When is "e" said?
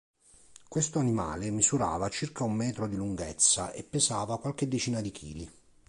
3.71-3.83